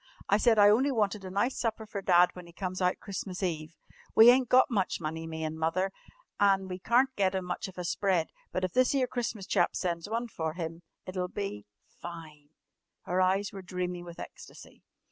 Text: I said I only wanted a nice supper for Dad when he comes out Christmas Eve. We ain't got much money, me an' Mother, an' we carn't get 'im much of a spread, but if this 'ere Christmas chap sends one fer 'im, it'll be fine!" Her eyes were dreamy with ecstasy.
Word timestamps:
I 0.27 0.37
said 0.37 0.57
I 0.57 0.69
only 0.71 0.89
wanted 0.91 1.23
a 1.23 1.29
nice 1.29 1.55
supper 1.59 1.85
for 1.85 2.01
Dad 2.01 2.31
when 2.33 2.47
he 2.47 2.53
comes 2.53 2.81
out 2.81 2.99
Christmas 2.99 3.43
Eve. 3.43 3.75
We 4.15 4.31
ain't 4.31 4.49
got 4.49 4.71
much 4.71 4.99
money, 4.99 5.27
me 5.27 5.43
an' 5.43 5.59
Mother, 5.59 5.91
an' 6.39 6.67
we 6.67 6.79
carn't 6.79 7.15
get 7.15 7.35
'im 7.35 7.45
much 7.45 7.67
of 7.67 7.77
a 7.77 7.83
spread, 7.85 8.29
but 8.51 8.63
if 8.63 8.73
this 8.73 8.95
'ere 8.95 9.05
Christmas 9.05 9.45
chap 9.45 9.75
sends 9.75 10.09
one 10.09 10.27
fer 10.27 10.53
'im, 10.53 10.81
it'll 11.05 11.27
be 11.27 11.67
fine!" 11.85 12.49
Her 13.03 13.21
eyes 13.21 13.53
were 13.53 13.61
dreamy 13.61 14.01
with 14.01 14.19
ecstasy. 14.19 14.81